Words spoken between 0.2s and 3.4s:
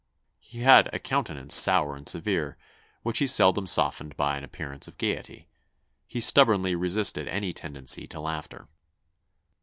He had a countenance sour and severe, which he